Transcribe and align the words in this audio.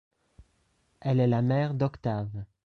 Elle 0.99 1.19
est 1.19 1.27
la 1.27 1.43
mère 1.43 1.75
d'Octave. 1.75 2.45